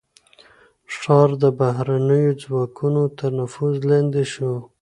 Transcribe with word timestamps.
ښار 0.97 1.29
د 1.41 1.43
بهرنيو 1.59 2.39
ځواکونو 2.43 3.01
تر 3.17 3.29
نفوذ 3.39 3.75
لاندې 3.89 4.23
شو. 4.33 4.53